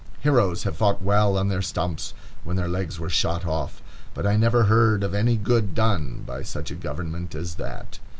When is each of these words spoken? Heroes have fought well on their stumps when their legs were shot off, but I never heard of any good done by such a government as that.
Heroes 0.21 0.63
have 0.63 0.75
fought 0.77 1.03
well 1.03 1.37
on 1.37 1.49
their 1.49 1.61
stumps 1.61 2.15
when 2.43 2.55
their 2.55 2.67
legs 2.67 2.99
were 2.99 3.07
shot 3.07 3.45
off, 3.45 3.83
but 4.15 4.25
I 4.25 4.35
never 4.35 4.63
heard 4.63 5.03
of 5.03 5.13
any 5.13 5.37
good 5.37 5.75
done 5.75 6.23
by 6.25 6.41
such 6.41 6.71
a 6.71 6.75
government 6.75 7.35
as 7.35 7.53
that. 7.61 7.99